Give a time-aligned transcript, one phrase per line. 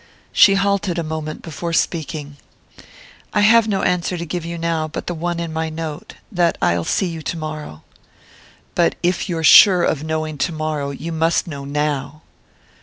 [0.33, 2.37] She halted a moment before speaking.
[3.35, 6.57] "I have no answer to give you now but the one in my note that
[6.59, 7.83] I'll see you tomorrow."
[8.73, 12.23] "But if you're sure of knowing tomorrow you must know now!"